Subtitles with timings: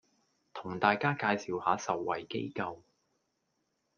[0.51, 2.79] 同大家介紹下受惠機構